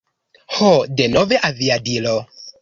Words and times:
Ho, 0.53 0.69
denove 1.01 1.39
aviadilo. 1.51 2.17